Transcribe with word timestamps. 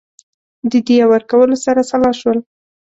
د 0.71 0.73
دیه 0.87 1.03
ورکولو 1.11 1.55
سره 1.65 1.81
سلا 1.91 2.11
شول. 2.19 2.37